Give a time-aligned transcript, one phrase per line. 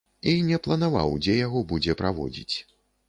[0.29, 2.55] І не планаваў, дзе яго будзе праводзіць.